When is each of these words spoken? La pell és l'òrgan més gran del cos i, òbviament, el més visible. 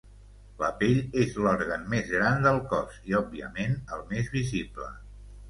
La 0.61 0.69
pell 0.77 1.11
és 1.23 1.35
l'òrgan 1.43 1.83
més 1.91 2.09
gran 2.13 2.41
del 2.47 2.57
cos 2.73 2.97
i, 3.11 3.15
òbviament, 3.21 3.79
el 3.99 4.03
més 4.15 4.35
visible. 4.39 4.91